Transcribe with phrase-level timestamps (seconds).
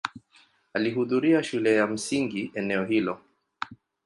[0.73, 3.21] Alihudhuria shule ya msingi eneo hilo.